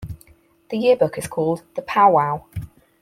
The 0.71 0.79
yearbook 0.79 1.19
is 1.19 1.27
called 1.27 1.61
the 1.75 1.83
"Powwow". 1.83 2.45